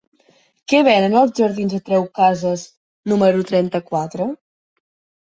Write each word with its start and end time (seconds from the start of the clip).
Què 0.71 0.79
venen 0.87 1.17
als 1.21 1.35
jardins 1.41 1.77
de 1.77 1.81
Creu 1.91 2.09
Casas 2.21 2.65
número 3.15 3.47
trenta-quatre? 3.55 4.33